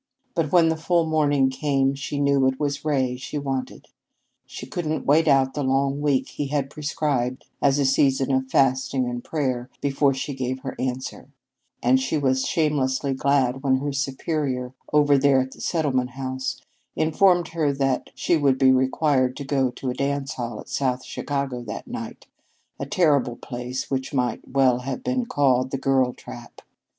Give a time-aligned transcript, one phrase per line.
[0.33, 3.87] But when the full morning came she knew it was Ray she wanted.
[4.47, 9.07] She couldn't wait out the long week he had prescribed as a season of fasting
[9.07, 11.29] and prayer before she gave her answer,
[11.83, 16.59] and she was shamelessly glad when her superior, over there at the Settlement House,
[16.95, 21.03] informed her that she would be required to go to a dance hall at South
[21.05, 22.25] Chicago that night
[22.79, 26.63] a terrible place, which might well have been called "The Girl Trap."